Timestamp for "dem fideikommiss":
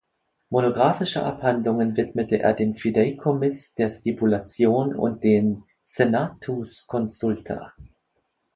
2.55-3.75